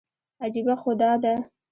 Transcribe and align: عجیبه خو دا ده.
عجیبه 0.43 0.73
خو 0.81 0.91
دا 1.01 1.11
ده. 1.23 1.33